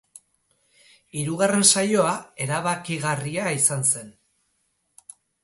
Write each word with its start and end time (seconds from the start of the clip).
Hirugarren 1.19 1.65
saioa 1.73 2.13
erabakigarria 2.47 3.53
izan 3.61 3.87
zen. 3.93 4.11